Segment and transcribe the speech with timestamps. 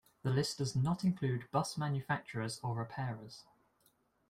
[0.23, 3.43] The list does not include bus manufacturers or repairers.